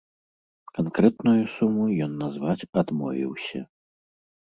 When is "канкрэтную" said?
0.77-1.35